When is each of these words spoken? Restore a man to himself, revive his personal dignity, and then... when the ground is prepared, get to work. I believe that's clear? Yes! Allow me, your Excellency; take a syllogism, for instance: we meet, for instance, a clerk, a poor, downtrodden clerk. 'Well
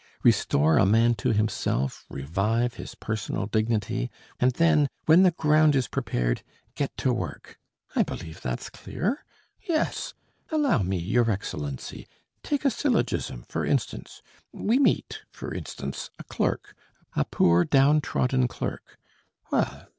Restore 0.23 0.77
a 0.79 0.85
man 0.87 1.13
to 1.13 1.31
himself, 1.31 2.07
revive 2.09 2.73
his 2.73 2.95
personal 2.95 3.45
dignity, 3.45 4.09
and 4.39 4.51
then... 4.53 4.89
when 5.05 5.21
the 5.21 5.29
ground 5.29 5.75
is 5.75 5.87
prepared, 5.87 6.41
get 6.73 6.97
to 6.97 7.13
work. 7.13 7.59
I 7.95 8.01
believe 8.01 8.41
that's 8.41 8.71
clear? 8.71 9.23
Yes! 9.61 10.15
Allow 10.49 10.79
me, 10.81 10.97
your 10.97 11.29
Excellency; 11.29 12.07
take 12.41 12.65
a 12.65 12.71
syllogism, 12.71 13.43
for 13.47 13.63
instance: 13.63 14.23
we 14.51 14.79
meet, 14.79 15.19
for 15.29 15.53
instance, 15.53 16.09
a 16.17 16.23
clerk, 16.23 16.75
a 17.15 17.23
poor, 17.23 17.63
downtrodden 17.63 18.47
clerk. 18.47 18.97
'Well 19.51 19.85